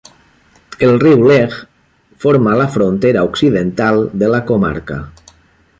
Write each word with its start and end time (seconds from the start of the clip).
El 0.87 0.93
Riu 1.03 1.21
Lech 1.31 1.57
forma 2.25 2.57
la 2.63 2.67
frontera 2.77 3.27
occidental 3.33 4.03
de 4.23 4.31
la 4.37 4.41
comarca. 4.53 4.99